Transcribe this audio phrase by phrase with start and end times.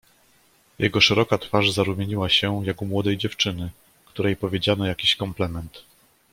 [0.79, 3.69] "Jego szeroka twarz zarumieniła się, jak u młodej dziewczyny,
[4.05, 5.83] której powiedziano jakiś komplement."